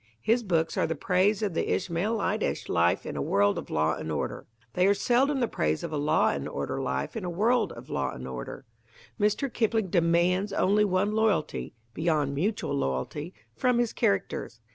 [0.23, 4.11] His books are the praise of the Ishmaelitish life in a world of law and
[4.11, 4.47] order.
[4.73, 7.87] They are seldom the praise of a law and order life in a world of
[7.87, 8.65] law and order.
[9.19, 9.47] Mr.
[9.53, 14.59] Kipling demands only one loyalty (beyond mutual loyalty) from his characters.